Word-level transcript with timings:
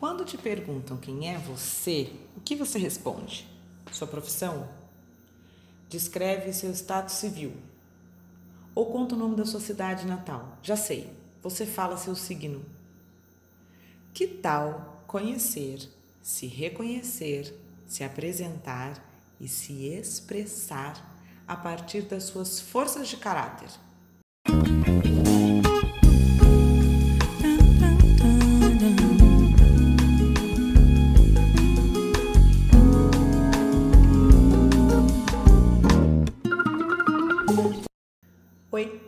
Quando 0.00 0.24
te 0.24 0.38
perguntam 0.38 0.96
quem 0.96 1.28
é 1.28 1.36
você, 1.36 2.10
o 2.34 2.40
que 2.40 2.56
você 2.56 2.78
responde? 2.78 3.46
Sua 3.92 4.06
profissão? 4.06 4.66
Descreve 5.90 6.54
seu 6.54 6.70
status 6.72 7.16
civil. 7.16 7.52
Ou 8.74 8.86
conta 8.86 9.14
o 9.14 9.18
nome 9.18 9.36
da 9.36 9.44
sua 9.44 9.60
cidade 9.60 10.06
natal. 10.06 10.56
Já 10.62 10.74
sei, 10.74 11.12
você 11.42 11.66
fala 11.66 11.98
seu 11.98 12.16
signo. 12.16 12.64
Que 14.14 14.26
tal 14.26 15.04
conhecer, 15.06 15.86
se 16.22 16.46
reconhecer, 16.46 17.54
se 17.86 18.02
apresentar 18.02 19.06
e 19.38 19.46
se 19.46 19.84
expressar 19.84 21.14
a 21.46 21.54
partir 21.54 22.02
das 22.02 22.22
suas 22.24 22.58
forças 22.58 23.06
de 23.06 23.18
caráter? 23.18 23.68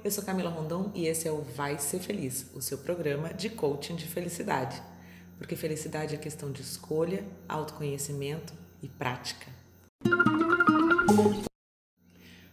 Eu 0.05 0.11
sou 0.11 0.24
Camila 0.24 0.51
Rondon 0.51 0.91
e 0.95 1.06
esse 1.06 1.29
é 1.29 1.30
o 1.30 1.42
Vai 1.42 1.79
Ser 1.79 2.01
Feliz, 2.01 2.47
o 2.55 2.61
seu 2.61 2.79
programa 2.79 3.33
de 3.33 3.48
coaching 3.48 3.95
de 3.95 4.05
felicidade. 4.05 4.83
Porque 5.38 5.55
felicidade 5.55 6.15
é 6.15 6.19
questão 6.19 6.51
de 6.51 6.61
escolha, 6.61 7.25
autoconhecimento 7.48 8.52
e 8.83 8.88
prática. 8.88 9.47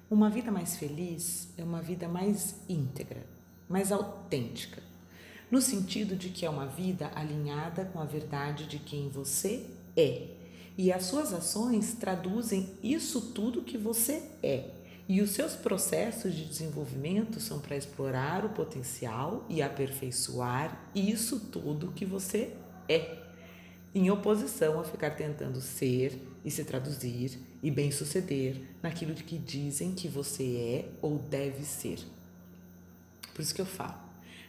Uma 0.10 0.30
vida 0.30 0.52
mais 0.52 0.78
feliz 0.78 1.50
é 1.58 1.64
uma 1.64 1.82
vida 1.82 2.08
mais 2.08 2.56
íntegra, 2.70 3.26
mais 3.68 3.92
autêntica, 3.92 4.84
no 5.50 5.60
sentido 5.60 6.16
de 6.16 6.30
que 6.30 6.46
é 6.46 6.50
uma 6.50 6.68
vida 6.68 7.12
alinhada 7.16 7.86
com 7.86 8.00
a 8.00 8.06
verdade 8.06 8.68
de 8.68 8.78
quem 8.78 9.10
você 9.10 9.66
é. 9.98 10.28
E 10.78 10.92
as 10.92 11.06
suas 11.06 11.34
ações 11.34 11.96
traduzem 11.96 12.78
isso 12.84 13.34
tudo 13.34 13.64
que 13.64 13.78
você 13.78 14.22
é 14.44 14.79
e 15.10 15.24
os 15.24 15.32
seus 15.32 15.56
processos 15.56 16.36
de 16.36 16.46
desenvolvimento 16.46 17.40
são 17.40 17.60
para 17.60 17.76
explorar 17.76 18.46
o 18.46 18.50
potencial 18.50 19.44
e 19.50 19.60
aperfeiçoar 19.60 20.80
isso 20.94 21.40
tudo 21.40 21.92
que 21.92 22.06
você 22.06 22.56
é, 22.88 23.18
em 23.94 24.12
oposição 24.12 24.80
a 24.80 24.84
ficar 24.84 25.16
tentando 25.16 25.60
ser 25.62 26.22
e 26.46 26.52
se 26.52 26.64
traduzir 26.64 27.40
e 27.64 27.72
bem-suceder 27.72 28.62
naquilo 28.84 29.16
que 29.16 29.40
dizem 29.40 29.96
que 29.96 30.08
você 30.08 30.86
é 30.86 30.90
ou 31.02 31.18
deve 31.18 31.66
ser. 31.66 31.98
Por 33.34 33.42
isso 33.42 33.56
que 33.56 33.62
eu 33.62 33.66
falo, 33.66 33.98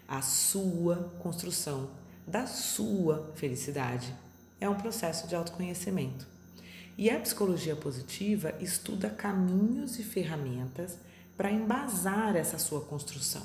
a 0.06 0.20
sua 0.20 1.10
construção 1.20 1.90
da 2.26 2.46
sua 2.46 3.32
felicidade 3.34 4.14
é 4.60 4.68
um 4.68 4.74
processo 4.74 5.26
de 5.26 5.34
autoconhecimento. 5.34 6.28
E 7.00 7.08
a 7.08 7.18
psicologia 7.18 7.74
positiva 7.74 8.54
estuda 8.60 9.08
caminhos 9.08 9.98
e 9.98 10.02
ferramentas 10.02 10.98
para 11.34 11.50
embasar 11.50 12.36
essa 12.36 12.58
sua 12.58 12.82
construção. 12.82 13.42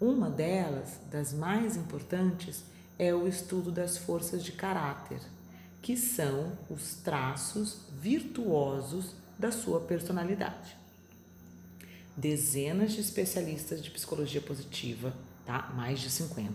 Uma 0.00 0.28
delas, 0.28 0.98
das 1.12 1.32
mais 1.32 1.76
importantes, 1.76 2.64
é 2.98 3.14
o 3.14 3.28
estudo 3.28 3.70
das 3.70 3.98
forças 3.98 4.42
de 4.42 4.50
caráter, 4.50 5.20
que 5.80 5.96
são 5.96 6.58
os 6.68 6.96
traços 6.96 7.82
virtuosos 8.02 9.14
da 9.38 9.52
sua 9.52 9.78
personalidade. 9.82 10.76
Dezenas 12.16 12.90
de 12.90 13.00
especialistas 13.00 13.80
de 13.80 13.92
psicologia 13.92 14.40
positiva, 14.40 15.14
tá? 15.46 15.72
mais 15.76 16.00
de 16.00 16.10
50, 16.10 16.52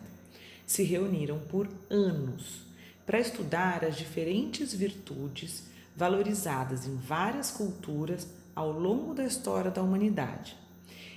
se 0.67 0.83
reuniram 0.83 1.39
por 1.39 1.69
anos 1.89 2.65
para 3.05 3.21
estudar 3.21 3.85
as 3.85 3.95
diferentes 3.95 4.73
virtudes 4.73 5.73
valorizadas 5.95 6.85
em 6.85 6.95
várias 6.95 7.51
culturas 7.51 8.27
ao 8.55 8.71
longo 8.71 9.13
da 9.13 9.23
história 9.23 9.71
da 9.71 9.81
humanidade. 9.81 10.57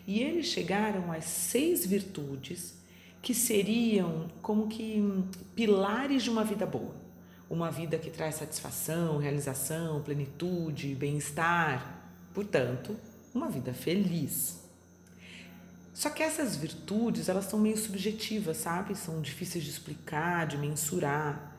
E 0.07 0.21
eles 0.21 0.47
chegaram 0.47 1.13
às 1.13 1.25
seis 1.25 1.85
virtudes 1.85 2.75
que 3.21 3.35
seriam 3.35 4.29
como 4.41 4.69
que 4.69 5.03
pilares 5.55 6.23
de 6.23 6.31
uma 6.31 6.45
vida 6.45 6.65
boa. 6.65 6.95
Uma 7.51 7.71
vida 7.71 7.99
que 7.99 8.11
traz 8.11 8.37
satisfação, 8.37 9.19
realização, 9.19 10.03
plenitude, 10.03 10.95
bem-estar. 10.95 12.03
Portanto, 12.33 12.97
uma 13.35 13.49
vida 13.49 13.73
feliz. 13.73 14.59
Só 15.95 16.11
que 16.11 16.23
essas 16.23 16.55
virtudes, 16.57 17.29
elas 17.29 17.47
são 17.47 17.59
meio 17.59 17.77
subjetivas, 17.77 18.59
sabe? 18.59 18.95
São 18.95 19.21
difíceis 19.21 19.65
de 19.65 19.71
explicar, 19.71 20.47
de 20.47 20.57
mensurar 20.57 21.58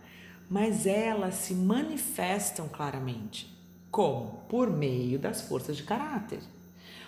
mas 0.49 0.87
elas 0.87 1.35
se 1.35 1.53
manifestam 1.53 2.67
claramente. 2.67 3.55
Como? 3.91 4.43
Por 4.49 4.69
meio 4.69 5.19
das 5.19 5.41
forças 5.41 5.77
de 5.77 5.83
caráter. 5.83 6.39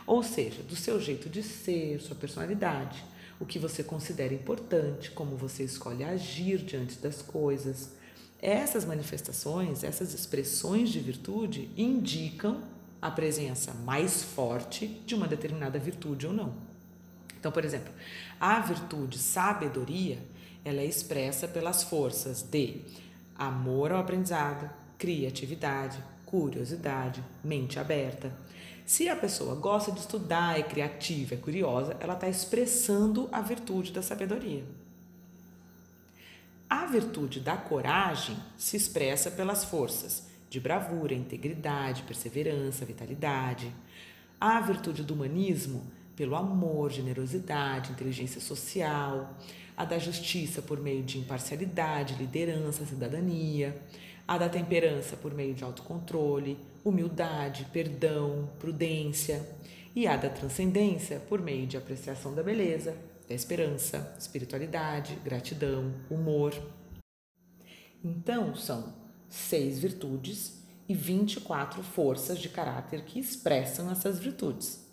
Ou 0.06 0.22
seja, 0.22 0.62
do 0.64 0.76
seu 0.76 1.00
jeito 1.00 1.30
de 1.30 1.42
ser, 1.42 2.00
sua 2.00 2.16
personalidade, 2.16 3.04
o 3.40 3.46
que 3.46 3.58
você 3.58 3.84
considera 3.84 4.34
importante, 4.34 5.10
como 5.12 5.36
você 5.36 5.64
escolhe 5.64 6.04
agir 6.04 6.60
diante 6.60 7.00
das 7.00 7.22
coisas. 7.22 7.94
Essas 8.40 8.86
manifestações, 8.86 9.84
essas 9.84 10.14
expressões 10.14 10.90
de 10.90 11.00
virtude 11.00 11.70
indicam 11.76 12.62
a 13.02 13.10
presença 13.10 13.74
mais 13.74 14.22
forte 14.22 14.86
de 14.88 15.16
uma 15.16 15.28
determinada 15.28 15.80
virtude 15.80 16.28
ou 16.28 16.34
não. 16.34 16.54
Então, 17.40 17.52
por 17.52 17.66
exemplo, 17.66 17.92
a 18.40 18.60
virtude 18.60 19.18
sabedoria, 19.18 20.20
ela 20.64 20.82
é 20.82 20.86
expressa 20.86 21.48
pelas 21.48 21.82
forças 21.82 22.44
de 22.44 22.82
amor 23.48 23.92
ao 23.92 24.00
aprendizado, 24.00 24.70
criatividade, 24.98 25.98
curiosidade, 26.26 27.24
mente 27.44 27.80
aberta. 27.80 28.32
Se 28.86 29.10
a 29.10 29.16
pessoa 29.16 29.56
gosta 29.56 29.92
de 29.92 30.00
estudar, 30.00 30.60
é 30.60 30.64
criativa, 30.64 31.34
é 31.34 31.38
curiosa, 31.38 31.98
ela 32.00 32.14
está 32.14 32.30
expressando 32.30 33.28
a 33.32 33.42
virtude 33.42 33.92
da 33.92 34.02
sabedoria. 34.02 34.64
A 36.70 36.86
virtude 36.86 37.40
da 37.40 37.58
coragem 37.58 38.38
se 38.58 38.78
expressa 38.78 39.32
pelas 39.32 39.64
forças 39.64 40.28
de 40.50 40.60
bravura, 40.60 41.14
integridade, 41.14 42.04
perseverança, 42.04 42.86
vitalidade. 42.86 43.74
A 44.40 44.60
virtude 44.60 45.04
do 45.04 45.14
humanismo 45.14 45.84
pelo 46.16 46.36
amor, 46.36 46.92
generosidade, 46.92 47.92
inteligência 47.92 48.40
social 48.40 49.36
a 49.82 49.86
da 49.86 49.98
justiça 49.98 50.62
por 50.62 50.80
meio 50.80 51.02
de 51.02 51.18
imparcialidade, 51.18 52.14
liderança, 52.14 52.86
cidadania, 52.86 53.76
a 54.28 54.38
da 54.38 54.48
temperança 54.48 55.18
por 55.18 55.34
meio 55.34 55.56
de 55.56 55.64
autocontrole, 55.64 56.56
humildade, 56.86 57.66
perdão, 57.74 58.48
prudência, 58.60 59.44
e 59.96 60.06
a 60.06 60.16
da 60.16 60.30
transcendência 60.30 61.20
por 61.28 61.42
meio 61.42 61.66
de 61.66 61.78
apreciação 61.78 62.36
da 62.36 62.44
beleza, 62.44 62.96
da 63.28 63.34
esperança, 63.34 64.16
espiritualidade, 64.20 65.16
gratidão, 65.26 65.92
humor. 66.12 66.54
Então, 68.04 68.54
são 68.54 68.94
seis 69.28 69.80
virtudes 69.80 70.62
e 70.88 70.94
24 70.94 71.82
forças 71.82 72.38
de 72.38 72.50
caráter 72.50 73.04
que 73.04 73.20
expressam 73.20 73.90
essas 73.90 74.20
virtudes. 74.20 74.88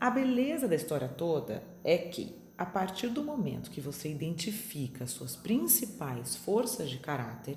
A 0.00 0.08
beleza 0.08 0.66
da 0.66 0.74
história 0.74 1.08
toda 1.08 1.62
é 1.84 1.98
que 1.98 2.41
a 2.62 2.66
partir 2.66 3.08
do 3.08 3.24
momento 3.24 3.72
que 3.72 3.80
você 3.80 4.08
identifica 4.08 5.02
as 5.02 5.10
suas 5.10 5.34
principais 5.34 6.36
forças 6.36 6.88
de 6.88 6.98
caráter 6.98 7.56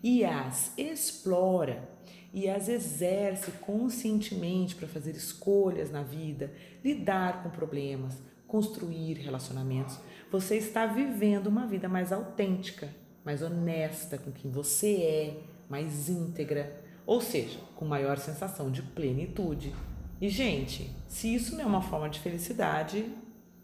e 0.00 0.24
as 0.24 0.72
explora 0.78 1.90
e 2.32 2.48
as 2.48 2.68
exerce 2.68 3.50
conscientemente 3.60 4.76
para 4.76 4.86
fazer 4.86 5.16
escolhas 5.16 5.90
na 5.90 6.04
vida, 6.04 6.52
lidar 6.84 7.42
com 7.42 7.50
problemas, 7.50 8.18
construir 8.46 9.14
relacionamentos, 9.14 9.98
você 10.30 10.56
está 10.56 10.86
vivendo 10.86 11.48
uma 11.48 11.66
vida 11.66 11.88
mais 11.88 12.12
autêntica, 12.12 12.88
mais 13.24 13.42
honesta 13.42 14.16
com 14.16 14.30
quem 14.30 14.48
você 14.48 14.94
é, 14.94 15.42
mais 15.68 16.08
íntegra, 16.08 16.84
ou 17.04 17.20
seja, 17.20 17.58
com 17.74 17.84
maior 17.84 18.16
sensação 18.16 18.70
de 18.70 18.80
plenitude. 18.80 19.74
E, 20.20 20.28
gente, 20.28 20.88
se 21.08 21.34
isso 21.34 21.56
não 21.56 21.62
é 21.64 21.66
uma 21.66 21.82
forma 21.82 22.08
de 22.08 22.20
felicidade, 22.20 23.12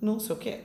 não 0.00 0.18
sei 0.18 0.34
o 0.34 0.38
que. 0.38 0.60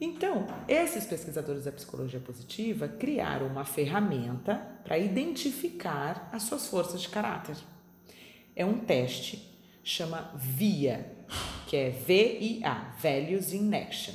Então, 0.00 0.46
esses 0.68 1.04
pesquisadores 1.04 1.64
da 1.64 1.72
psicologia 1.72 2.20
positiva 2.20 2.86
criaram 2.86 3.48
uma 3.48 3.64
ferramenta 3.64 4.54
para 4.84 4.96
identificar 4.96 6.28
as 6.32 6.44
suas 6.44 6.68
forças 6.68 7.02
de 7.02 7.08
caráter. 7.08 7.56
É 8.54 8.64
um 8.64 8.78
teste, 8.78 9.58
chama 9.82 10.32
VIA, 10.36 11.10
que 11.66 11.76
é 11.76 11.90
V-I-A, 11.90 12.94
Values 13.02 13.52
in 13.52 13.74
Action. 13.74 14.14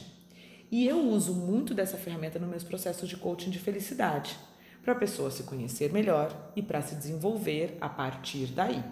E 0.71 0.87
eu 0.87 0.99
uso 0.99 1.33
muito 1.35 1.73
dessa 1.73 1.97
ferramenta 1.97 2.39
nos 2.39 2.49
meus 2.49 2.63
processos 2.63 3.09
de 3.09 3.17
coaching 3.17 3.49
de 3.49 3.59
felicidade, 3.59 4.37
para 4.81 4.93
a 4.93 4.97
pessoa 4.97 5.29
se 5.31 5.43
conhecer 5.43 5.91
melhor 5.91 6.51
e 6.55 6.61
para 6.61 6.81
se 6.81 6.95
desenvolver 6.95 7.77
a 7.79 7.87
partir 7.87 8.47
daí. 8.47 8.83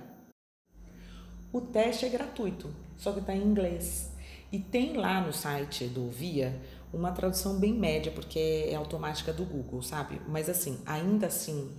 O 1.51 1.59
teste 1.59 2.05
é 2.05 2.09
gratuito, 2.09 2.69
só 2.97 3.11
que 3.11 3.19
está 3.19 3.35
em 3.35 3.41
inglês. 3.41 4.10
E 4.51 4.59
tem 4.59 4.97
lá 4.97 5.21
no 5.21 5.31
site 5.31 5.85
do 5.85 6.09
VIA 6.09 6.59
uma 6.91 7.11
tradução 7.11 7.57
bem 7.57 7.73
média, 7.73 8.11
porque 8.11 8.67
é 8.67 8.75
automática 8.75 9.31
do 9.31 9.45
Google, 9.45 9.81
sabe? 9.81 10.21
Mas 10.27 10.49
assim, 10.49 10.79
ainda 10.85 11.27
assim, 11.27 11.71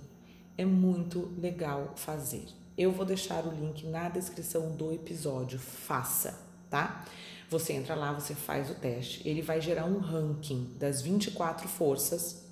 é 0.57 0.65
muito 0.65 1.33
legal 1.39 1.93
fazer. 1.97 2.47
Eu 2.77 2.91
vou 2.91 3.05
deixar 3.05 3.47
o 3.47 3.51
link 3.51 3.87
na 3.87 4.09
descrição 4.09 4.75
do 4.75 4.91
episódio. 4.91 5.59
Faça, 5.59 6.41
tá? 6.71 7.05
Você 7.51 7.75
entra 7.75 7.95
lá, 7.95 8.13
você 8.15 8.35
faz 8.35 8.71
o 8.71 8.75
teste. 8.75 9.29
Ele 9.29 9.43
vai 9.43 9.61
gerar 9.61 9.85
um 9.85 9.99
ranking 9.99 10.75
das 10.79 11.03
24 11.03 11.69
forças 11.69 12.43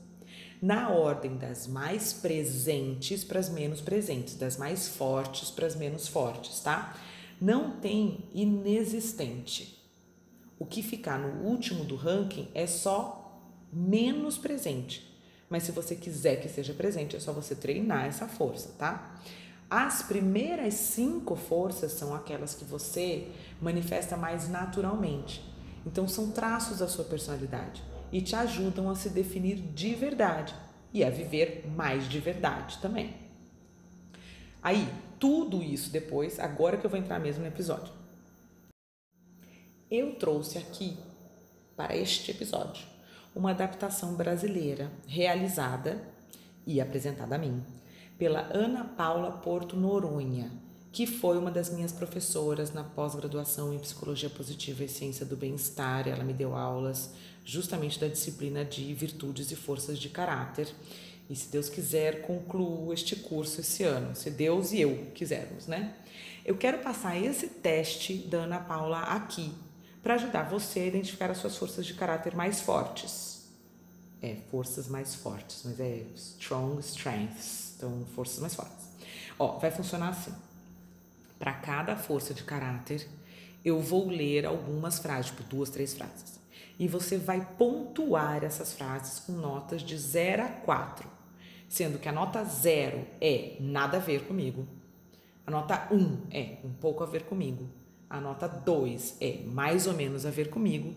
na 0.61 0.91
ordem 0.91 1.39
das 1.39 1.67
mais 1.67 2.13
presentes 2.13 3.25
para 3.25 3.41
as 3.41 3.49
menos 3.49 3.81
presentes, 3.81 4.35
das 4.35 4.59
mais 4.59 4.89
fortes 4.89 5.51
para 5.51 5.67
as 5.67 5.75
menos 5.75 6.07
fortes, 6.07 6.61
tá? 6.61 6.95
Não 7.41 7.79
tem 7.79 8.29
inexistente. 8.35 9.80
O 10.61 10.67
que 10.67 10.83
ficar 10.83 11.19
no 11.19 11.49
último 11.49 11.85
do 11.85 11.97
ranking 11.97 12.47
é 12.55 12.67
só 12.67 13.43
menos 13.73 14.37
presente. 14.37 15.11
Mas 15.49 15.63
se 15.63 15.73
você 15.73 15.97
quiser 15.97 16.37
que 16.37 16.51
seja 16.51 16.75
presente, 16.75 17.17
é 17.17 17.19
só 17.19 17.33
você 17.33 17.55
treinar 17.55 18.05
essa 18.05 18.29
força, 18.29 18.75
tá? 18.79 19.17
As 19.71 20.03
primeiras 20.03 20.75
cinco 20.75 21.35
forças 21.35 21.93
são 21.93 22.15
aquelas 22.15 22.55
que 22.55 22.67
você 22.67 23.29
manifesta 23.59 24.19
mais 24.19 24.51
naturalmente. 24.51 25.43
Então, 25.87 26.07
são 26.07 26.31
traços 26.31 26.81
da 26.81 26.89
sua 26.89 27.07
personalidade 27.07 27.83
e 28.13 28.21
te 28.21 28.37
ajudam 28.37 28.91
a 28.91 28.95
se 28.95 29.09
definir 29.09 29.57
de 29.57 29.95
verdade 29.95 30.55
e 30.93 31.03
a 31.03 31.09
viver 31.09 31.67
mais 31.75 32.07
de 32.07 32.21
verdade 32.21 32.77
também. 32.83 33.17
Aí, 34.63 34.87
tudo 35.19 35.63
isso 35.63 35.91
depois, 35.91 36.39
agora 36.39 36.77
que 36.77 36.85
eu 36.85 36.91
vou 36.91 36.99
entrar 36.99 37.19
mesmo 37.19 37.41
no 37.41 37.49
episódio. 37.49 38.00
Eu 39.91 40.15
trouxe 40.15 40.57
aqui, 40.57 40.97
para 41.77 41.97
este 41.97 42.31
episódio, 42.31 42.87
uma 43.35 43.51
adaptação 43.51 44.15
brasileira 44.15 44.89
realizada 45.05 46.01
e 46.65 46.81
apresentada 46.81 47.35
a 47.35 47.39
mim 47.39 47.61
pela 48.17 48.49
Ana 48.55 48.85
Paula 48.85 49.33
Porto 49.33 49.77
Noronha, 49.77 50.49
que 50.93 51.09
foi 51.09 51.37
uma 51.37 51.51
das 51.51 51.71
minhas 51.71 51.91
professoras 51.91 52.73
na 52.73 52.85
pós-graduação 52.85 53.75
em 53.75 53.81
Psicologia 53.81 54.31
Positiva 54.31 54.85
e 54.85 54.89
Ciência 54.89 55.27
do 55.27 55.37
Bem-Estar. 55.37 56.07
Ela 56.07 56.23
me 56.23 56.35
deu 56.35 56.55
aulas 56.55 57.11
justamente 57.45 57.99
da 57.99 58.07
disciplina 58.07 58.65
de 58.65 58.95
virtudes 58.95 59.51
e 59.51 59.57
forças 59.57 59.99
de 59.99 60.09
caráter. 60.09 60.73
E 61.29 61.35
se 61.35 61.51
Deus 61.51 61.69
quiser, 61.69 62.23
concluo 62.23 62.93
este 62.93 63.17
curso 63.17 63.61
esse 63.61 63.83
ano, 63.83 64.15
se 64.15 64.31
Deus 64.31 64.71
e 64.71 64.83
eu 64.83 65.11
quisermos, 65.17 65.67
né? 65.67 65.97
Eu 66.45 66.57
quero 66.57 66.79
passar 66.79 67.21
esse 67.21 67.49
teste 67.49 68.15
da 68.15 68.43
Ana 68.43 68.61
Paula 68.61 69.01
aqui 69.01 69.53
para 70.03 70.15
ajudar 70.15 70.49
você 70.49 70.81
a 70.81 70.87
identificar 70.87 71.31
as 71.31 71.39
suas 71.39 71.57
forças 71.57 71.87
de 71.87 71.95
caráter 71.95 72.35
mais 72.35 72.61
fortes. 72.61 73.49
É, 74.23 74.37
forças 74.51 74.87
mais 74.87 75.15
fortes, 75.15 75.63
mas 75.65 75.81
é 75.81 76.05
strong 76.15 76.79
strengths 76.81 77.71
então, 77.81 78.05
forças 78.15 78.39
mais 78.39 78.55
fortes. 78.55 78.87
Ó, 79.39 79.59
vai 79.59 79.71
funcionar 79.71 80.11
assim. 80.11 80.35
Para 81.39 81.55
cada 81.55 81.97
força 81.97 82.35
de 82.35 82.45
caráter, 82.45 83.09
eu 83.65 83.81
vou 83.81 84.09
ler 84.09 84.45
algumas 84.45 84.99
frases, 84.99 85.31
tipo 85.31 85.43
duas, 85.45 85.71
três 85.71 85.95
frases. 85.95 86.39
E 86.79 86.87
você 86.87 87.17
vai 87.17 87.47
pontuar 87.57 88.45
essas 88.45 88.75
frases 88.75 89.21
com 89.21 89.33
notas 89.33 89.81
de 89.81 89.97
0 89.97 90.43
a 90.43 90.49
4, 90.49 91.09
sendo 91.71 91.99
que 91.99 92.09
a 92.09 92.13
nota 92.13 92.45
0 92.45 93.07
é 93.19 93.57
nada 93.61 93.97
a 93.97 94.01
ver 94.01 94.27
comigo, 94.27 94.67
a 95.47 95.51
nota 95.51 95.89
1 95.91 95.97
um 95.97 96.27
é 96.31 96.59
um 96.63 96.73
pouco 96.75 97.03
a 97.03 97.07
ver 97.07 97.25
comigo, 97.25 97.67
a 98.11 98.21
nota 98.21 98.49
2 98.49 99.19
é 99.21 99.39
mais 99.47 99.87
ou 99.87 99.95
menos 99.95 100.27
a 100.27 100.31
ver 100.31 100.51
comigo, 100.51 100.93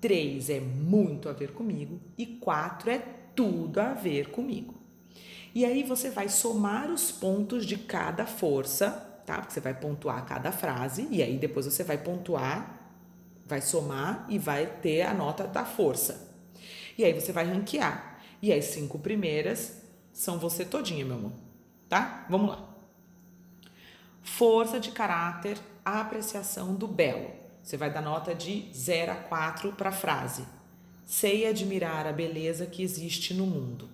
3 0.00 0.50
é 0.50 0.60
muito 0.60 1.28
a 1.28 1.32
ver 1.32 1.52
comigo 1.52 2.00
e 2.18 2.26
4 2.26 2.90
é 2.90 2.98
tudo 3.36 3.78
a 3.78 3.94
ver 3.94 4.30
comigo. 4.30 4.74
E 5.54 5.64
aí 5.64 5.84
você 5.84 6.10
vai 6.10 6.28
somar 6.28 6.90
os 6.90 7.12
pontos 7.12 7.64
de 7.64 7.76
cada 7.76 8.26
força, 8.26 8.90
tá? 9.24 9.36
Porque 9.38 9.52
você 9.52 9.60
vai 9.60 9.74
pontuar 9.74 10.26
cada 10.26 10.50
frase 10.50 11.06
e 11.10 11.22
aí 11.22 11.38
depois 11.38 11.66
você 11.66 11.84
vai 11.84 11.98
pontuar, 11.98 12.80
vai 13.46 13.60
somar 13.60 14.26
e 14.28 14.38
vai 14.38 14.66
ter 14.66 15.02
a 15.02 15.14
nota 15.14 15.46
da 15.46 15.64
força. 15.64 16.32
E 16.98 17.04
aí 17.04 17.12
você 17.12 17.30
vai 17.32 17.44
ranquear. 17.44 18.18
E 18.40 18.52
as 18.52 18.64
cinco 18.64 18.98
primeiras 18.98 19.80
são 20.12 20.38
você 20.38 20.64
todinha, 20.64 21.04
meu 21.04 21.16
amor. 21.16 21.32
Tá? 21.88 22.26
Vamos 22.28 22.50
lá. 22.50 22.68
Força 24.22 24.80
de 24.80 24.90
caráter, 24.90 25.58
apreciação 25.84 26.74
do 26.74 26.86
belo. 26.86 27.30
Você 27.62 27.76
vai 27.76 27.92
dar 27.92 28.02
nota 28.02 28.34
de 28.34 28.70
0 28.74 29.12
a 29.12 29.16
4 29.16 29.72
para 29.72 29.90
a 29.90 29.92
frase. 29.92 30.44
Sei 31.06 31.46
admirar 31.46 32.06
a 32.06 32.12
beleza 32.12 32.66
que 32.66 32.82
existe 32.82 33.34
no 33.34 33.46
mundo. 33.46 33.88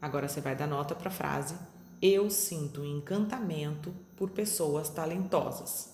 Agora 0.00 0.28
você 0.28 0.40
vai 0.40 0.56
dar 0.56 0.66
nota 0.66 0.94
para 0.94 1.08
a 1.08 1.12
frase: 1.12 1.54
Eu 2.00 2.28
sinto 2.30 2.84
encantamento 2.84 3.94
por 4.16 4.30
pessoas 4.30 4.88
talentosas. 4.88 5.92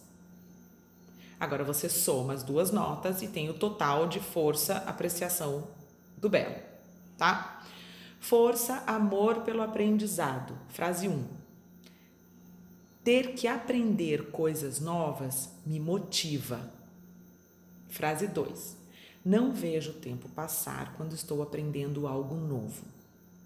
Agora 1.39 1.63
você 1.63 1.89
soma 1.89 2.33
as 2.33 2.43
duas 2.43 2.73
notas 2.73 3.23
e 3.23 3.29
tem 3.29 3.49
o 3.49 3.55
total 3.55 4.09
de 4.09 4.19
força, 4.19 4.79
apreciação 4.79 5.69
do 6.17 6.29
belo, 6.29 6.57
tá? 7.17 7.63
Força, 8.19 8.83
amor 8.87 9.43
pelo 9.43 9.63
aprendizado. 9.63 10.59
Frase 10.69 11.09
1. 11.09 11.38
Ter 13.09 13.33
que 13.33 13.49
aprender 13.49 14.31
coisas 14.33 14.81
novas 14.81 15.49
me 15.65 15.81
motiva. 15.81 16.71
Frase 17.89 18.27
2. 18.27 18.77
Não 19.25 19.51
vejo 19.51 19.93
o 19.93 19.95
tempo 19.95 20.29
passar 20.29 20.93
quando 20.95 21.15
estou 21.15 21.43
aprendendo 21.43 22.07
algo 22.07 22.35
novo. 22.35 22.85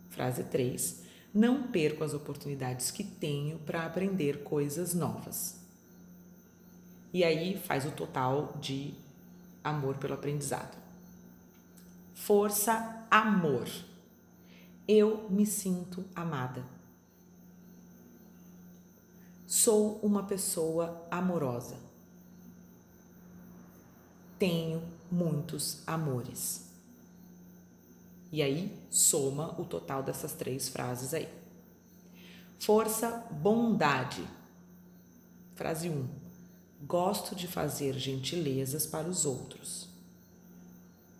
Frase 0.08 0.42
3. 0.42 1.02
Não 1.32 1.68
perco 1.68 2.02
as 2.02 2.12
oportunidades 2.12 2.90
que 2.90 3.04
tenho 3.04 3.56
para 3.60 3.86
aprender 3.86 4.42
coisas 4.42 4.94
novas. 4.94 5.60
E 7.12 7.22
aí 7.22 7.56
faz 7.56 7.86
o 7.86 7.92
total 7.92 8.58
de 8.60 8.92
amor 9.62 9.96
pelo 9.98 10.14
aprendizado. 10.14 10.76
Força, 12.14 13.06
amor. 13.08 13.68
Eu 14.88 15.30
me 15.30 15.46
sinto 15.46 16.04
amada. 16.16 16.81
Sou 19.54 20.00
uma 20.02 20.22
pessoa 20.22 21.06
amorosa. 21.10 21.76
Tenho 24.38 24.82
muitos 25.10 25.86
amores. 25.86 26.70
E 28.32 28.40
aí 28.42 28.74
soma 28.88 29.54
o 29.60 29.66
total 29.66 30.02
dessas 30.02 30.32
três 30.32 30.70
frases 30.70 31.12
aí. 31.12 31.28
Força, 32.60 33.26
bondade. 33.30 34.26
Frase 35.54 35.90
1. 35.90 35.92
Um, 35.92 36.08
Gosto 36.86 37.36
de 37.36 37.46
fazer 37.46 37.92
gentilezas 37.98 38.86
para 38.86 39.06
os 39.06 39.26
outros. 39.26 39.86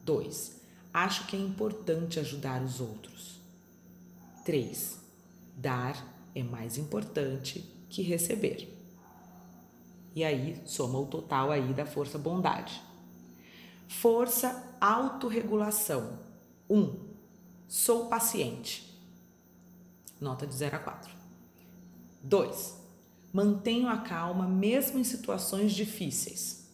2. 0.07 0.59
Acho 0.90 1.26
que 1.26 1.37
é 1.37 1.38
importante 1.38 2.18
ajudar 2.18 2.62
os 2.62 2.80
outros. 2.80 3.38
3. 4.42 4.99
Dar 5.54 6.02
é 6.35 6.42
mais 6.42 6.78
importante 6.78 7.82
que 7.92 8.00
receber. 8.00 8.75
E 10.14 10.25
aí 10.25 10.61
soma 10.64 10.99
o 10.99 11.06
total 11.06 11.50
aí 11.50 11.75
da 11.75 11.84
força 11.84 12.18
bondade. 12.18 12.82
Força 13.87 14.76
autorregulação. 14.80 16.18
1. 16.68 16.78
Um, 16.78 16.99
sou 17.68 18.06
paciente. 18.06 18.99
Nota 20.18 20.46
de 20.46 20.54
0 20.54 20.76
a 20.76 20.78
4. 20.78 21.12
2. 22.22 22.78
Mantenho 23.30 23.88
a 23.88 23.99
calma 23.99 24.46
mesmo 24.46 24.99
em 24.99 25.04
situações 25.04 25.72
difíceis. 25.72 26.70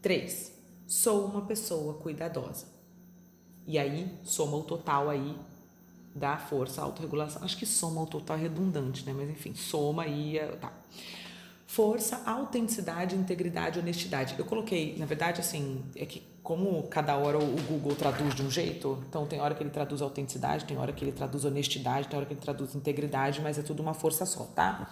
3. 0.00 0.52
Sou 0.86 1.26
uma 1.26 1.42
pessoa 1.42 1.94
cuidadosa. 1.94 2.68
E 3.66 3.78
aí 3.78 4.16
soma 4.22 4.56
o 4.56 4.62
total 4.62 5.10
aí 5.10 5.36
da 6.16 6.38
força 6.38 6.82
autorregulação. 6.82 7.44
Acho 7.44 7.56
que 7.56 7.66
soma 7.66 8.02
o 8.02 8.06
total 8.06 8.36
é 8.36 8.40
redundante, 8.40 9.04
né? 9.04 9.12
Mas 9.14 9.28
enfim, 9.28 9.54
soma 9.54 10.04
aí, 10.04 10.38
tá. 10.60 10.72
Força, 11.66 12.22
autenticidade, 12.24 13.14
integridade, 13.14 13.78
honestidade. 13.78 14.34
Eu 14.38 14.44
coloquei, 14.44 14.96
na 14.98 15.04
verdade, 15.04 15.40
assim, 15.40 15.84
é 15.94 16.06
que 16.06 16.22
como 16.42 16.84
cada 16.84 17.16
hora 17.16 17.38
o 17.38 17.60
Google 17.68 17.96
traduz 17.96 18.34
de 18.34 18.42
um 18.42 18.50
jeito, 18.50 19.02
então 19.08 19.26
tem 19.26 19.40
hora 19.40 19.52
que 19.52 19.64
ele 19.64 19.70
traduz 19.70 20.00
autenticidade, 20.00 20.64
tem 20.64 20.78
hora 20.78 20.92
que 20.92 21.04
ele 21.04 21.10
traduz 21.10 21.44
honestidade, 21.44 22.06
tem 22.06 22.16
hora 22.16 22.24
que 22.24 22.32
ele 22.32 22.40
traduz 22.40 22.74
integridade, 22.74 23.40
mas 23.42 23.58
é 23.58 23.62
tudo 23.62 23.82
uma 23.82 23.92
força 23.92 24.24
só, 24.24 24.44
tá? 24.44 24.88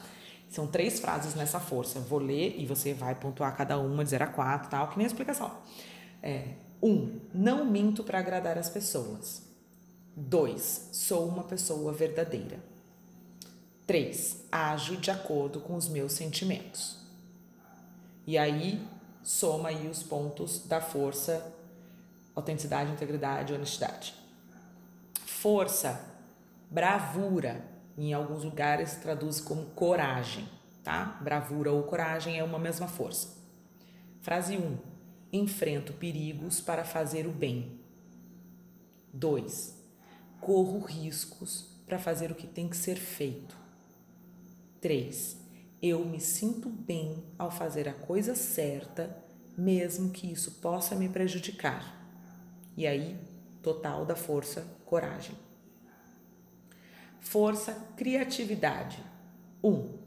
São 0.49 0.67
três 0.67 0.99
frases 1.01 1.35
nessa 1.35 1.61
força. 1.61 1.99
Eu 1.99 2.03
vou 2.03 2.19
ler 2.19 2.57
e 2.59 2.67
você 2.67 2.93
vai 2.93 3.15
pontuar 3.15 3.57
cada 3.57 3.79
uma 3.79 4.05
de 4.05 4.11
0 4.11 4.25
a 4.25 4.27
4, 4.27 4.69
tal, 4.69 4.89
que 4.89 4.99
nem 4.99 5.05
a 5.05 5.09
explicação. 5.09 5.51
É, 6.23 6.55
um, 6.83 7.21
não 7.33 7.65
minto 7.65 8.03
para 8.03 8.19
agradar 8.19 8.59
as 8.59 8.69
pessoas. 8.69 9.54
Dois, 10.17 10.91
sou 10.93 11.27
uma 11.27 11.43
pessoa 11.43 11.93
verdadeira. 11.93 12.63
3. 13.85 14.45
Ajo 14.51 14.97
de 14.97 15.11
acordo 15.11 15.61
com 15.61 15.75
os 15.75 15.89
meus 15.89 16.13
sentimentos. 16.13 16.99
E 18.25 18.39
aí 18.39 18.81
soma 19.25 19.71
aí 19.71 19.89
os 19.89 20.05
pontos 20.05 20.67
da 20.67 20.81
força, 20.81 21.53
autenticidade, 22.33 22.93
integridade, 22.93 23.53
honestidade. 23.53 24.15
Força, 25.27 26.01
bravura, 26.71 27.65
em 27.99 28.15
alguns 28.15 28.45
lugares 28.45 28.95
traduz 28.95 29.41
como 29.41 29.67
coragem, 29.71 30.49
tá? 30.85 31.19
Bravura 31.21 31.73
ou 31.73 31.83
coragem 31.83 32.39
é 32.39 32.45
uma 32.45 32.59
mesma 32.59 32.87
força. 32.87 33.37
Frase 34.21 34.57
1. 34.57 34.79
Enfrento 35.33 35.93
perigos 35.93 36.61
para 36.61 36.85
fazer 36.85 37.27
o 37.27 37.33
bem. 37.33 37.81
2. 39.13 39.84
Corro 40.45 40.79
riscos 40.79 41.71
para 41.87 41.99
fazer 41.99 42.31
o 42.31 42.35
que 42.35 42.47
tem 42.47 42.69
que 42.69 42.77
ser 42.77 42.97
feito. 42.97 43.57
3. 44.79 45.39
Eu 45.81 46.05
me 46.05 46.21
sinto 46.21 46.69
bem 46.69 47.25
ao 47.39 47.51
fazer 47.51 47.89
a 47.89 47.95
coisa 47.95 48.35
certa, 48.35 49.17
mesmo 49.57 50.11
que 50.11 50.31
isso 50.31 50.51
possa 50.61 50.95
me 50.95 51.09
prejudicar. 51.09 51.99
E 52.77 52.87
aí, 52.87 53.17
total 53.63 54.05
da 54.05 54.15
força, 54.15 54.67
coragem. 54.85 55.35
Força, 57.21 57.73
criatividade. 57.97 59.03
1. 59.63 59.71
Um, 59.71 59.99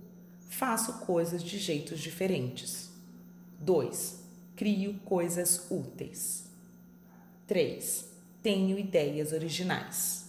faço 0.50 1.00
coisas 1.00 1.42
de 1.42 1.58
jeitos 1.58 2.00
diferentes. 2.00 2.92
2. 3.60 4.20
Crio 4.56 5.00
coisas 5.00 5.66
úteis. 5.72 6.46
3. 7.48 8.06
Tenho 8.44 8.78
ideias 8.78 9.32
originais. 9.32 10.27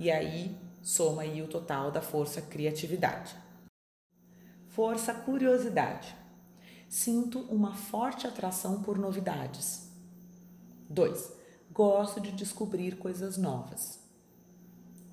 E 0.00 0.10
aí, 0.10 0.56
soma 0.80 1.20
aí 1.20 1.42
o 1.42 1.46
total 1.46 1.90
da 1.90 2.00
força 2.00 2.40
criatividade. 2.40 3.36
Força 4.68 5.12
curiosidade. 5.12 6.16
Sinto 6.88 7.40
uma 7.40 7.74
forte 7.74 8.26
atração 8.26 8.82
por 8.82 8.96
novidades. 8.96 9.90
2. 10.88 11.32
Gosto 11.70 12.18
de 12.18 12.32
descobrir 12.32 12.96
coisas 12.96 13.36
novas. 13.36 14.00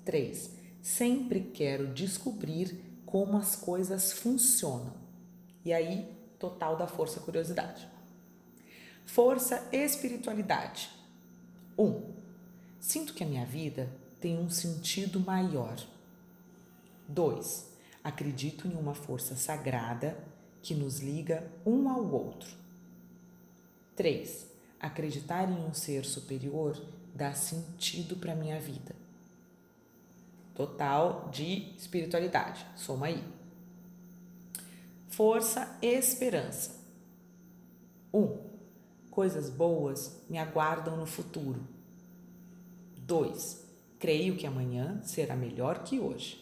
3. 0.06 0.52
Sempre 0.80 1.42
quero 1.42 1.88
descobrir 1.88 2.82
como 3.04 3.36
as 3.36 3.54
coisas 3.54 4.10
funcionam. 4.10 4.94
E 5.66 5.70
aí, 5.70 6.10
total 6.38 6.78
da 6.78 6.86
força 6.86 7.20
curiosidade. 7.20 7.86
Força 9.04 9.68
espiritualidade. 9.70 10.88
1. 11.76 11.84
Um, 11.84 12.14
sinto 12.80 13.12
que 13.12 13.22
a 13.22 13.26
minha 13.26 13.44
vida 13.44 14.07
tem 14.20 14.38
um 14.38 14.50
sentido 14.50 15.20
maior. 15.20 15.76
2. 17.08 17.68
Acredito 18.02 18.66
em 18.66 18.74
uma 18.74 18.94
força 18.94 19.36
sagrada 19.36 20.16
que 20.62 20.74
nos 20.74 21.00
liga 21.00 21.50
um 21.64 21.88
ao 21.88 22.04
outro. 22.10 22.50
3. 23.96 24.46
Acreditar 24.80 25.50
em 25.50 25.64
um 25.64 25.74
ser 25.74 26.04
superior 26.04 26.80
dá 27.14 27.34
sentido 27.34 28.16
para 28.16 28.34
minha 28.34 28.60
vida. 28.60 28.94
Total 30.54 31.28
de 31.32 31.74
espiritualidade. 31.76 32.66
Soma 32.76 33.06
aí. 33.06 33.24
Força 35.08 35.76
e 35.82 35.86
esperança. 35.86 36.76
1. 38.12 38.18
Um, 38.20 38.38
coisas 39.10 39.50
boas 39.50 40.20
me 40.28 40.38
aguardam 40.38 40.96
no 40.96 41.06
futuro. 41.06 41.60
2. 42.98 43.67
Creio 43.98 44.36
que 44.36 44.46
amanhã 44.46 45.00
será 45.02 45.34
melhor 45.34 45.82
que 45.82 45.98
hoje. 45.98 46.40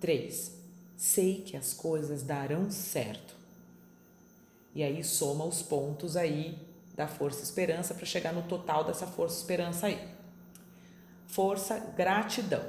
3. 0.00 0.54
Sei 0.96 1.42
que 1.42 1.56
as 1.56 1.74
coisas 1.74 2.22
darão 2.22 2.70
certo. 2.70 3.34
E 4.72 4.82
aí 4.82 5.02
soma 5.02 5.44
os 5.44 5.60
pontos 5.60 6.16
aí 6.16 6.56
da 6.94 7.08
força 7.08 7.42
esperança 7.42 7.94
para 7.94 8.06
chegar 8.06 8.32
no 8.32 8.42
total 8.42 8.84
dessa 8.84 9.06
força 9.06 9.38
esperança 9.40 9.86
aí. 9.88 10.08
Força 11.26 11.78
gratidão. 11.96 12.64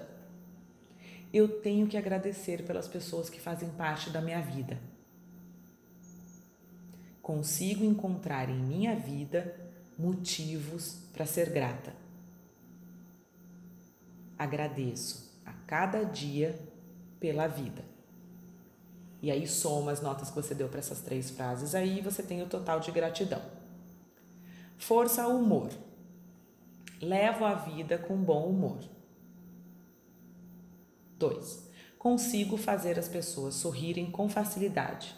Eu 1.32 1.62
tenho 1.62 1.88
que 1.88 1.98
agradecer 1.98 2.66
pelas 2.66 2.88
pessoas 2.88 3.30
que 3.30 3.40
fazem 3.40 3.70
parte 3.70 4.10
da 4.10 4.22
minha 4.22 4.42
vida. 4.42 4.82
Consigo 7.22 7.84
encontrar 7.84 8.50
em 8.50 8.58
minha 8.58 8.96
vida 8.96 9.56
motivos 10.00 10.98
para 11.14 11.26
ser 11.26 11.52
grata 11.52 12.07
agradeço 14.38 15.40
a 15.46 15.52
cada 15.66 16.04
dia 16.04 16.60
pela 17.20 17.48
vida. 17.48 17.84
E 19.22 19.32
aí 19.32 19.48
soma 19.48 19.92
as 19.92 20.02
notas 20.02 20.30
que 20.30 20.36
você 20.36 20.54
deu 20.54 20.70
para 20.70 20.80
essas 20.80 21.02
três 21.02 21.30
frases 21.30 21.74
aí 21.74 22.02
você 22.02 22.22
tem 22.22 22.42
o 22.42 22.48
total 22.48 22.80
de 22.80 22.92
gratidão. 22.92 23.42
Força 24.78 25.24
ao 25.24 25.36
humor. 25.36 25.70
Levo 27.02 27.46
a 27.46 27.56
vida 27.56 27.98
com 27.98 28.16
bom 28.16 28.48
humor. 28.48 28.80
2. 31.18 31.68
Consigo 31.98 32.58
fazer 32.58 32.98
as 33.00 33.08
pessoas 33.08 33.56
sorrirem 33.56 34.12
com 34.12 34.30
facilidade. 34.30 35.16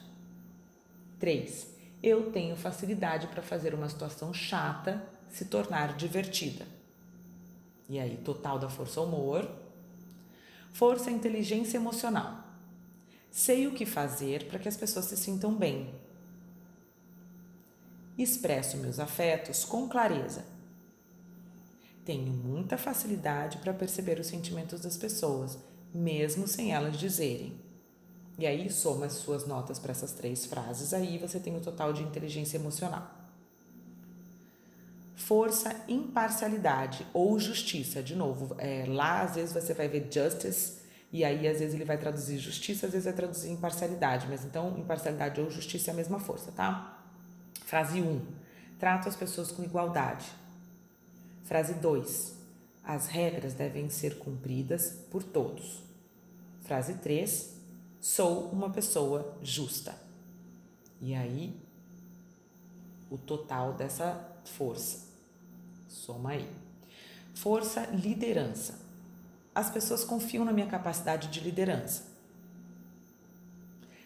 3. 1.20 1.76
Eu 2.02 2.32
tenho 2.32 2.56
facilidade 2.56 3.28
para 3.28 3.42
fazer 3.42 3.74
uma 3.74 3.90
situação 3.90 4.34
chata 4.34 5.04
se 5.30 5.46
tornar 5.46 5.96
divertida. 5.96 6.66
E 7.90 8.00
aí, 8.00 8.18
total 8.18 8.60
da 8.60 8.70
força 8.70 9.02
humor. 9.02 9.50
Força 10.72 11.10
inteligência 11.10 11.78
emocional. 11.78 12.44
Sei 13.32 13.66
o 13.66 13.74
que 13.74 13.86
fazer 13.86 14.48
para 14.48 14.60
que 14.60 14.70
as 14.70 14.78
pessoas 14.78 15.06
se 15.06 15.18
sintam 15.18 15.56
bem. 15.56 15.94
Expresso 18.16 18.78
meus 18.78 19.00
afetos 19.00 19.66
com 19.66 19.90
clareza. 19.90 20.46
Tenho 22.06 22.32
muita 22.32 22.78
facilidade 22.78 23.58
para 23.58 23.74
perceber 23.74 24.20
os 24.20 24.28
sentimentos 24.28 24.82
das 24.82 24.96
pessoas, 24.96 25.58
mesmo 25.94 26.48
sem 26.48 26.72
elas 26.72 26.98
dizerem. 26.98 27.60
E 28.38 28.46
aí, 28.46 28.70
soma 28.70 29.08
as 29.08 29.14
suas 29.14 29.48
notas 29.48 29.80
para 29.80 29.92
essas 29.92 30.14
três 30.14 30.46
frases, 30.46 30.94
aí 30.94 31.18
você 31.18 31.40
tem 31.40 31.58
o 31.58 31.62
total 31.62 31.92
de 31.92 32.04
inteligência 32.04 32.58
emocional 32.58 33.19
força, 35.30 35.76
imparcialidade 35.88 37.06
ou 37.14 37.40
justiça. 37.40 38.02
De 38.02 38.16
novo, 38.16 38.56
é, 38.58 38.84
lá 38.88 39.22
às 39.22 39.36
vezes 39.36 39.54
você 39.54 39.76
vai 39.76 39.88
ver 39.88 40.08
justice 40.12 40.80
e 41.12 41.24
aí 41.24 41.48
às 41.48 41.60
vezes 41.60 41.76
ele 41.76 41.86
vai 41.86 42.00
traduzir 42.00 42.40
justiça, 42.40 42.88
às 42.88 42.92
vezes 42.92 43.06
vai 43.06 43.14
traduzir 43.14 43.52
imparcialidade, 43.52 44.26
mas 44.28 44.44
então 44.44 44.76
imparcialidade 44.80 45.40
ou 45.40 45.52
justiça 45.52 45.92
é 45.92 45.94
a 45.94 45.96
mesma 45.96 46.20
força, 46.20 46.52
tá? 46.52 47.00
Frase 47.64 48.02
1. 48.02 48.08
Um, 48.08 48.26
trato 48.80 49.08
as 49.08 49.16
pessoas 49.16 49.52
com 49.52 49.64
igualdade. 49.64 50.26
Frase 51.44 51.76
2. 51.76 52.34
As 52.84 53.06
regras 53.06 53.54
devem 53.54 53.88
ser 53.88 54.18
cumpridas 54.18 54.98
por 55.12 55.22
todos. 55.22 55.84
Frase 56.64 56.96
3. 56.96 57.54
Sou 58.02 58.50
uma 58.50 58.72
pessoa 58.72 59.38
justa. 59.44 59.96
E 61.00 61.14
aí, 61.14 61.56
o 63.12 63.18
total 63.18 63.74
dessa 63.74 64.28
força. 64.44 65.09
Soma 65.90 66.32
aí. 66.32 66.48
Força, 67.34 67.88
liderança. 67.88 68.80
As 69.54 69.70
pessoas 69.70 70.04
confiam 70.04 70.46
na 70.46 70.54
minha 70.54 70.68
capacidade 70.68 71.28
de 71.30 71.40
liderança. 71.40 72.04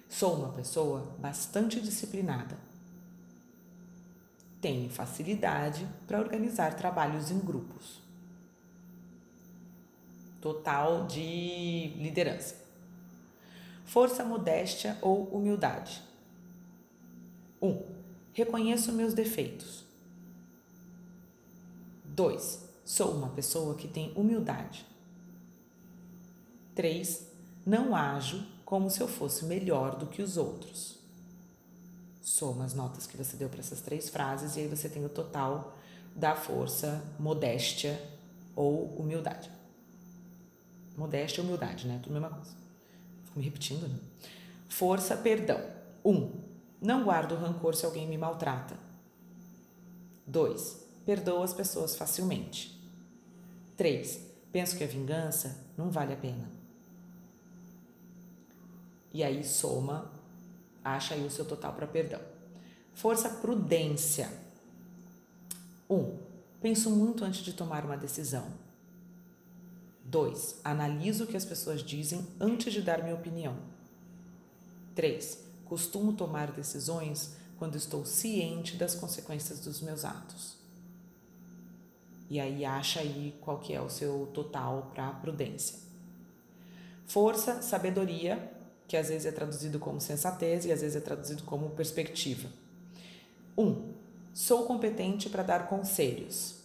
Sou 0.07 0.35
uma 0.35 0.49
pessoa 0.53 1.13
bastante 1.19 1.81
disciplinada. 1.81 2.57
Tenho 4.61 4.89
facilidade 4.89 5.85
para 6.07 6.19
organizar 6.19 6.75
trabalhos 6.75 7.29
em 7.29 7.39
grupos. 7.39 8.01
Total 10.39 11.05
de 11.05 11.93
liderança. 11.97 12.55
Força, 13.85 14.23
modéstia 14.23 14.97
ou 15.01 15.25
humildade. 15.25 16.01
1. 17.61 17.67
Um, 17.67 17.83
reconheço 18.33 18.93
meus 18.93 19.13
defeitos. 19.13 19.82
2. 22.13 22.60
Sou 22.86 23.12
uma 23.12 23.29
pessoa 23.29 23.75
que 23.75 23.88
tem 23.88 24.13
humildade. 24.15 24.86
3. 26.75 27.27
Não 27.65 27.96
ajo 27.96 28.46
como 28.63 28.89
se 28.89 29.01
eu 29.01 29.08
fosse 29.08 29.46
melhor 29.46 29.96
do 29.96 30.05
que 30.05 30.22
os 30.22 30.38
outros. 30.38 31.00
Soma 32.22 32.65
as 32.65 32.74
notas 32.74 33.08
que 33.08 33.17
você 33.17 33.36
deu 33.36 33.50
para 33.50 33.60
essas 33.60 33.82
três 33.82 34.10
frases 34.10 34.55
e 34.55 34.62
aí 34.62 34.67
você 34.67 34.88
tem 34.88 35.03
o 35.03 35.10
total 35.10 35.75
da 36.15 36.36
força, 36.36 37.03
modéstia 37.20 38.00
ou 38.55 38.86
humildade. 38.96 39.50
Modéstia 40.96 41.41
e 41.41 41.46
humildade, 41.46 41.88
né? 41.88 42.00
Tudo 42.03 42.15
a 42.15 42.20
mesma 42.20 42.38
coisa. 42.38 42.55
Fico 43.25 43.39
me 43.39 43.46
repetindo, 43.46 43.88
né? 43.88 44.00
Força, 44.70 45.17
perdão. 45.17 45.60
1. 46.05 46.12
Um, 46.12 46.32
não 46.79 47.03
guardo 47.05 47.36
rancor 47.36 47.75
se 47.75 47.86
alguém 47.86 48.08
me 48.08 48.17
maltrata. 48.17 48.77
2 50.27 50.82
perdoo 51.05 51.43
as 51.43 51.53
pessoas 51.53 51.95
facilmente. 51.95 52.79
3. 53.77 54.19
Penso 54.51 54.77
que 54.77 54.83
a 54.83 54.88
vingança 54.88 55.57
não 55.77 55.89
vale 55.89 56.13
a 56.13 56.17
pena. 56.17 56.50
E 59.12 59.24
aí 59.24 59.43
soma, 59.43 60.12
acha 60.83 61.13
aí 61.13 61.25
o 61.25 61.31
seu 61.31 61.45
total 61.45 61.74
para 61.74 61.88
perdão. 61.88 62.22
Força 62.93 63.29
prudência. 63.29 64.31
1. 65.89 65.95
Um, 65.95 66.17
penso 66.62 66.89
muito 66.89 67.24
antes 67.24 67.41
de 67.41 67.53
tomar 67.53 67.86
uma 67.86 67.98
decisão. 67.98 68.48
2. 70.05 70.62
Analiso 70.63 71.24
o 71.24 71.27
que 71.27 71.38
as 71.38 71.45
pessoas 71.45 71.81
dizem 71.81 72.25
antes 72.39 72.74
de 72.74 72.81
dar 72.81 73.01
minha 73.01 73.15
opinião. 73.15 73.57
3. 74.95 75.39
Costumo 75.65 76.13
tomar 76.13 76.51
decisões 76.51 77.36
quando 77.57 77.75
estou 77.75 78.05
ciente 78.05 78.75
das 78.75 78.93
consequências 78.93 79.60
dos 79.60 79.81
meus 79.81 80.05
atos. 80.05 80.62
E 82.33 82.39
aí 82.39 82.65
acha 82.65 82.99
aí 82.99 83.37
qual 83.41 83.59
que 83.59 83.75
é 83.75 83.79
o 83.79 83.87
seu 83.87 84.27
total 84.33 84.89
para 84.91 85.07
prudência. 85.11 85.77
Força, 87.05 87.61
sabedoria, 87.61 88.51
que 88.87 88.97
às 88.97 89.09
vezes 89.09 89.27
é 89.27 89.31
traduzido 89.31 89.77
como 89.77 90.01
sensatez 90.01 90.65
e 90.65 90.71
às 90.71 90.81
vezes 90.81 90.95
é 90.95 90.99
traduzido 90.99 91.43
como 91.43 91.69
perspectiva. 91.69 92.49
1. 93.55 93.63
Um, 93.63 93.93
sou 94.33 94.65
competente 94.65 95.29
para 95.29 95.43
dar 95.43 95.67
conselhos. 95.67 96.55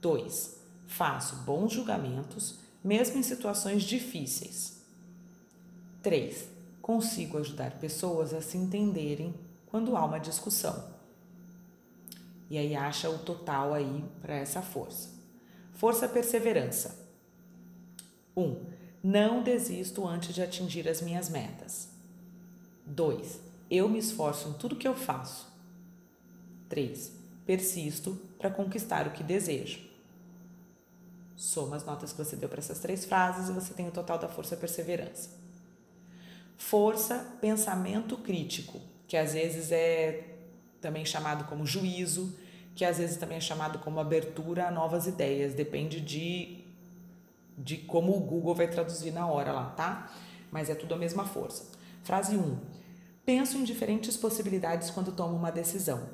2. 0.00 0.58
Faço 0.86 1.34
bons 1.38 1.72
julgamentos, 1.72 2.60
mesmo 2.84 3.18
em 3.18 3.22
situações 3.24 3.82
difíceis. 3.82 4.80
3. 6.04 6.46
Consigo 6.80 7.38
ajudar 7.38 7.80
pessoas 7.80 8.32
a 8.32 8.40
se 8.40 8.56
entenderem 8.56 9.34
quando 9.66 9.96
há 9.96 10.04
uma 10.04 10.20
discussão. 10.20 10.93
E 12.50 12.58
aí 12.58 12.74
acha 12.74 13.08
o 13.08 13.18
total 13.18 13.72
aí 13.72 14.04
para 14.20 14.34
essa 14.34 14.62
força. 14.62 15.10
Força 15.72 16.08
perseverança. 16.08 16.98
1. 18.36 18.42
Um, 18.42 18.66
não 19.02 19.42
desisto 19.42 20.06
antes 20.06 20.34
de 20.34 20.42
atingir 20.42 20.88
as 20.88 21.00
minhas 21.00 21.28
metas. 21.28 21.88
2. 22.86 23.40
Eu 23.70 23.88
me 23.88 23.98
esforço 23.98 24.48
em 24.48 24.52
tudo 24.54 24.76
que 24.76 24.86
eu 24.86 24.94
faço. 24.94 25.52
3. 26.68 27.12
Persisto 27.46 28.18
para 28.38 28.50
conquistar 28.50 29.06
o 29.06 29.10
que 29.10 29.22
desejo. 29.22 29.80
Soma 31.36 31.76
as 31.76 31.84
notas 31.84 32.12
que 32.12 32.18
você 32.18 32.36
deu 32.36 32.48
para 32.48 32.60
essas 32.60 32.78
três 32.78 33.04
frases 33.04 33.48
e 33.48 33.52
você 33.52 33.74
tem 33.74 33.88
o 33.88 33.92
total 33.92 34.18
da 34.18 34.28
força 34.28 34.56
perseverança. 34.56 35.30
Força, 36.56 37.36
pensamento 37.40 38.16
crítico, 38.16 38.80
que 39.08 39.16
às 39.16 39.34
vezes 39.34 39.72
é 39.72 40.33
também 40.84 41.06
chamado 41.06 41.44
como 41.44 41.64
juízo, 41.66 42.38
que 42.74 42.84
às 42.84 42.98
vezes 42.98 43.16
também 43.16 43.38
é 43.38 43.40
chamado 43.40 43.78
como 43.78 43.98
abertura 43.98 44.68
a 44.68 44.70
novas 44.70 45.06
ideias, 45.06 45.54
depende 45.54 45.98
de, 45.98 46.62
de 47.56 47.78
como 47.78 48.14
o 48.14 48.20
Google 48.20 48.54
vai 48.54 48.68
traduzir 48.68 49.10
na 49.10 49.26
hora 49.26 49.50
lá, 49.50 49.70
tá? 49.70 50.12
Mas 50.52 50.68
é 50.68 50.74
tudo 50.74 50.92
a 50.92 50.98
mesma 50.98 51.24
força. 51.24 51.72
Frase 52.02 52.36
1. 52.36 52.58
Penso 53.24 53.56
em 53.56 53.64
diferentes 53.64 54.14
possibilidades 54.14 54.90
quando 54.90 55.10
tomo 55.10 55.34
uma 55.34 55.50
decisão. 55.50 56.06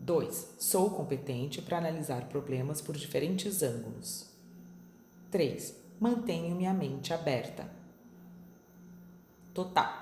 2. 0.00 0.54
Sou 0.58 0.88
competente 0.88 1.60
para 1.60 1.76
analisar 1.76 2.26
problemas 2.28 2.80
por 2.80 2.96
diferentes 2.96 3.62
ângulos. 3.62 4.30
3. 5.30 5.76
Mantenho 6.00 6.56
minha 6.56 6.72
mente 6.72 7.12
aberta. 7.12 7.70
Total. 9.52 9.92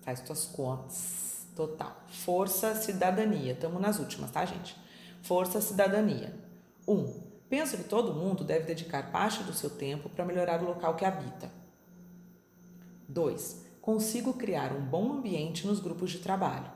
Faz 0.00 0.20
tuas 0.20 0.46
contas. 0.46 1.27
Total. 1.58 2.04
Força, 2.06 2.72
cidadania. 2.76 3.52
Estamos 3.52 3.82
nas 3.82 3.98
últimas, 3.98 4.30
tá, 4.30 4.44
gente? 4.44 4.76
Força, 5.22 5.60
cidadania. 5.60 6.32
1. 6.86 6.92
Um, 6.92 7.20
penso 7.50 7.76
que 7.76 7.82
todo 7.82 8.14
mundo 8.14 8.44
deve 8.44 8.64
dedicar 8.64 9.10
parte 9.10 9.42
do 9.42 9.52
seu 9.52 9.68
tempo 9.68 10.08
para 10.08 10.24
melhorar 10.24 10.62
o 10.62 10.66
local 10.66 10.94
que 10.94 11.04
habita. 11.04 11.50
2. 13.08 13.64
Consigo 13.82 14.34
criar 14.34 14.72
um 14.72 14.82
bom 14.82 15.14
ambiente 15.14 15.66
nos 15.66 15.80
grupos 15.80 16.12
de 16.12 16.20
trabalho. 16.20 16.70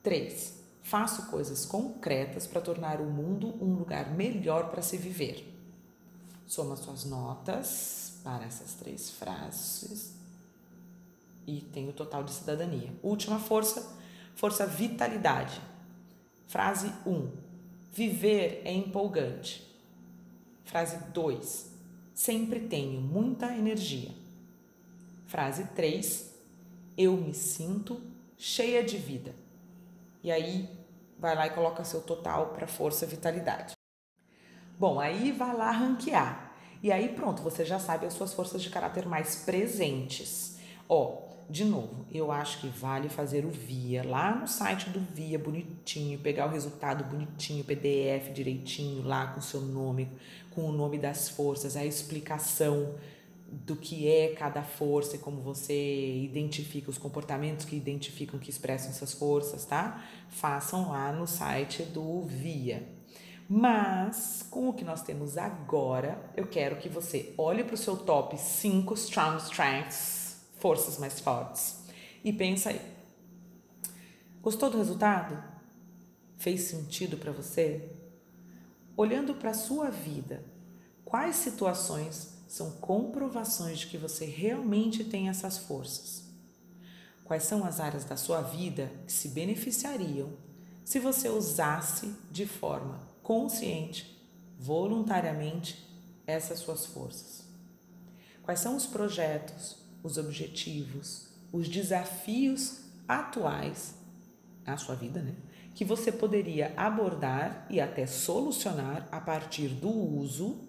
3. 0.00 0.60
Faço 0.80 1.26
coisas 1.26 1.66
concretas 1.66 2.46
para 2.46 2.60
tornar 2.60 3.00
o 3.00 3.06
mundo 3.06 3.52
um 3.60 3.74
lugar 3.74 4.12
melhor 4.12 4.70
para 4.70 4.80
se 4.80 4.96
viver. 4.96 5.52
Soma 6.46 6.76
suas 6.76 7.04
notas 7.04 8.20
para 8.22 8.44
essas 8.44 8.74
três 8.74 9.10
frases 9.10 10.15
e 11.46 11.60
tem 11.60 11.88
o 11.88 11.92
total 11.92 12.24
de 12.24 12.32
cidadania. 12.32 12.92
Última 13.02 13.38
força, 13.38 13.96
força 14.34 14.66
vitalidade. 14.66 15.60
Frase 16.48 16.92
1. 17.06 17.10
Um, 17.10 17.32
viver 17.92 18.62
é 18.64 18.72
empolgante. 18.72 19.64
Frase 20.64 20.98
2. 21.12 21.70
Sempre 22.12 22.60
tenho 22.60 23.00
muita 23.00 23.54
energia. 23.54 24.10
Frase 25.26 25.64
3. 25.74 26.34
Eu 26.98 27.16
me 27.16 27.32
sinto 27.32 28.00
cheia 28.36 28.82
de 28.82 28.96
vida. 28.96 29.34
E 30.22 30.30
aí 30.30 30.68
vai 31.18 31.34
lá 31.34 31.46
e 31.46 31.50
coloca 31.50 31.84
seu 31.84 32.00
total 32.00 32.48
para 32.48 32.66
força 32.66 33.06
vitalidade. 33.06 33.74
Bom, 34.78 35.00
aí 35.00 35.32
vai 35.32 35.56
lá 35.56 35.70
ranquear. 35.70 36.52
E 36.82 36.92
aí 36.92 37.08
pronto, 37.08 37.42
você 37.42 37.64
já 37.64 37.78
sabe 37.78 38.06
as 38.06 38.12
suas 38.12 38.32
forças 38.32 38.62
de 38.62 38.70
caráter 38.70 39.06
mais 39.06 39.36
presentes. 39.36 40.58
Ó, 40.88 41.25
de 41.48 41.64
novo, 41.64 42.06
eu 42.12 42.32
acho 42.32 42.60
que 42.60 42.68
vale 42.68 43.08
fazer 43.08 43.44
o 43.44 43.50
VIA 43.50 44.04
lá 44.04 44.34
no 44.34 44.48
site 44.48 44.90
do 44.90 45.00
VIA 45.00 45.38
bonitinho, 45.38 46.18
pegar 46.18 46.46
o 46.46 46.50
resultado 46.50 47.04
bonitinho, 47.04 47.62
PDF 47.64 48.32
direitinho 48.32 49.02
lá 49.02 49.28
com 49.28 49.38
o 49.38 49.42
seu 49.42 49.60
nome, 49.60 50.08
com 50.50 50.68
o 50.68 50.72
nome 50.72 50.98
das 50.98 51.28
forças, 51.28 51.76
a 51.76 51.84
explicação 51.84 52.94
do 53.48 53.76
que 53.76 54.08
é 54.08 54.34
cada 54.34 54.62
força 54.62 55.16
e 55.16 55.18
como 55.20 55.40
você 55.40 56.16
identifica 56.16 56.90
os 56.90 56.98
comportamentos 56.98 57.64
que 57.64 57.76
identificam, 57.76 58.40
que 58.40 58.50
expressam 58.50 58.90
essas 58.90 59.12
forças, 59.12 59.64
tá? 59.64 60.04
Façam 60.28 60.90
lá 60.90 61.12
no 61.12 61.26
site 61.26 61.84
do 61.84 62.22
VIA. 62.22 62.82
Mas, 63.48 64.44
com 64.50 64.68
o 64.68 64.72
que 64.72 64.84
nós 64.84 65.02
temos 65.02 65.38
agora, 65.38 66.18
eu 66.36 66.48
quero 66.48 66.76
que 66.76 66.88
você 66.88 67.32
olhe 67.38 67.62
para 67.62 67.74
o 67.74 67.78
seu 67.78 67.96
top 67.96 68.36
5 68.36 68.92
Strong 68.94 69.40
Strengths, 69.42 70.15
forças 70.66 70.98
mais 70.98 71.20
fortes, 71.20 71.76
e 72.24 72.32
pensa 72.32 72.70
aí. 72.70 72.80
Gostou 74.42 74.68
do 74.68 74.78
resultado? 74.78 75.40
Fez 76.36 76.62
sentido 76.62 77.16
para 77.16 77.30
você? 77.30 77.88
Olhando 78.96 79.36
para 79.36 79.50
a 79.50 79.54
sua 79.54 79.90
vida, 79.90 80.42
quais 81.04 81.36
situações 81.36 82.32
são 82.48 82.72
comprovações 82.72 83.78
de 83.78 83.86
que 83.86 83.96
você 83.96 84.24
realmente 84.24 85.04
tem 85.04 85.28
essas 85.28 85.56
forças. 85.56 86.24
Quais 87.22 87.44
são 87.44 87.64
as 87.64 87.78
áreas 87.78 88.04
da 88.04 88.16
sua 88.16 88.40
vida 88.40 88.90
que 89.06 89.12
se 89.12 89.28
beneficiariam 89.28 90.32
se 90.84 90.98
você 90.98 91.28
usasse 91.28 92.12
de 92.28 92.44
forma 92.44 93.06
consciente, 93.22 94.20
voluntariamente, 94.58 95.88
essas 96.26 96.58
suas 96.58 96.86
forças? 96.86 97.44
Quais 98.42 98.58
são 98.58 98.74
os 98.74 98.84
projetos, 98.84 99.85
os 100.06 100.16
objetivos, 100.16 101.26
os 101.52 101.68
desafios 101.68 102.80
atuais 103.06 103.94
na 104.64 104.76
sua 104.76 104.94
vida, 104.94 105.20
né? 105.20 105.34
Que 105.74 105.84
você 105.84 106.10
poderia 106.10 106.72
abordar 106.76 107.66
e 107.68 107.80
até 107.80 108.06
solucionar 108.06 109.06
a 109.12 109.20
partir 109.20 109.68
do 109.68 109.90
uso 109.90 110.60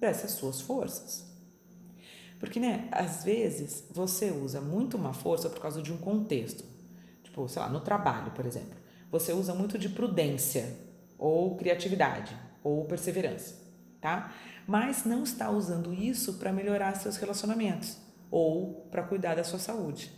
dessas 0.00 0.32
suas 0.32 0.60
forças. 0.60 1.26
Porque, 2.40 2.58
né, 2.58 2.88
às 2.90 3.24
vezes 3.24 3.84
você 3.90 4.30
usa 4.30 4.60
muito 4.60 4.96
uma 4.96 5.12
força 5.12 5.50
por 5.50 5.60
causa 5.60 5.82
de 5.82 5.92
um 5.92 5.98
contexto. 5.98 6.64
Tipo, 7.22 7.48
sei 7.48 7.62
lá, 7.62 7.68
no 7.68 7.80
trabalho, 7.80 8.32
por 8.32 8.46
exemplo. 8.46 8.76
Você 9.10 9.32
usa 9.32 9.54
muito 9.54 9.78
de 9.78 9.88
prudência, 9.88 10.76
ou 11.18 11.56
criatividade, 11.56 12.36
ou 12.62 12.84
perseverança, 12.86 13.54
tá? 14.00 14.32
Mas 14.66 15.04
não 15.04 15.22
está 15.22 15.50
usando 15.50 15.92
isso 15.92 16.34
para 16.34 16.52
melhorar 16.52 16.94
seus 16.96 17.16
relacionamentos 17.16 18.03
ou 18.34 18.88
para 18.90 19.04
cuidar 19.04 19.36
da 19.36 19.44
sua 19.44 19.60
saúde. 19.60 20.10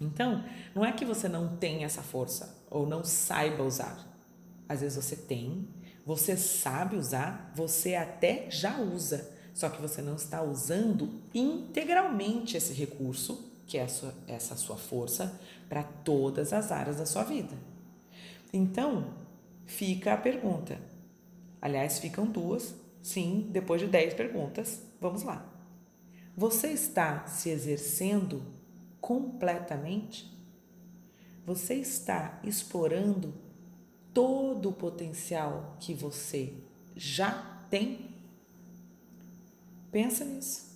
Então, 0.00 0.44
não 0.72 0.84
é 0.84 0.92
que 0.92 1.04
você 1.04 1.28
não 1.28 1.56
tem 1.56 1.82
essa 1.82 2.00
força 2.00 2.64
ou 2.70 2.86
não 2.86 3.02
saiba 3.02 3.64
usar. 3.64 4.06
Às 4.68 4.80
vezes 4.80 5.04
você 5.04 5.16
tem, 5.16 5.68
você 6.04 6.36
sabe 6.36 6.94
usar, 6.94 7.50
você 7.52 7.96
até 7.96 8.48
já 8.48 8.78
usa, 8.78 9.28
só 9.52 9.68
que 9.68 9.82
você 9.82 10.00
não 10.00 10.14
está 10.14 10.40
usando 10.40 11.20
integralmente 11.34 12.56
esse 12.56 12.72
recurso, 12.72 13.50
que 13.66 13.76
é 13.76 13.88
sua, 13.88 14.14
essa 14.28 14.54
sua 14.54 14.76
força, 14.76 15.40
para 15.68 15.82
todas 15.82 16.52
as 16.52 16.70
áreas 16.70 16.98
da 16.98 17.06
sua 17.06 17.24
vida. 17.24 17.56
Então, 18.52 19.14
fica 19.64 20.12
a 20.12 20.16
pergunta. 20.16 20.78
Aliás, 21.60 21.98
ficam 21.98 22.24
duas, 22.24 22.76
sim, 23.02 23.48
depois 23.50 23.80
de 23.80 23.88
dez 23.88 24.14
perguntas. 24.14 24.80
Vamos 25.00 25.24
lá. 25.24 25.55
Você 26.36 26.68
está 26.68 27.26
se 27.26 27.48
exercendo 27.48 28.42
completamente? 29.00 30.30
Você 31.46 31.74
está 31.74 32.38
explorando 32.44 33.32
todo 34.12 34.68
o 34.68 34.72
potencial 34.72 35.76
que 35.80 35.94
você 35.94 36.52
já 36.94 37.64
tem? 37.70 38.10
Pensa 39.90 40.24
nisso 40.24 40.66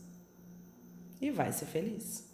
e 1.21 1.31
vai 1.31 1.53
ser 1.53 1.67
feliz. 1.67 2.30